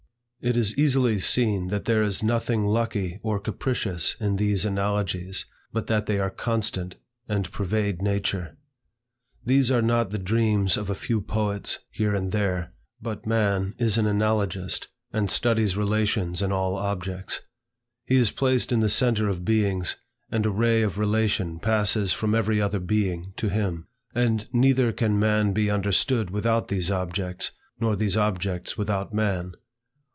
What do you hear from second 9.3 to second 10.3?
These are not the